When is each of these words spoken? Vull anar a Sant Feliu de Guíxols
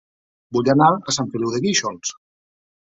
Vull 0.57 0.71
anar 0.75 0.89
a 0.91 1.15
Sant 1.19 1.31
Feliu 1.37 1.55
de 1.59 1.63
Guíxols 1.69 2.19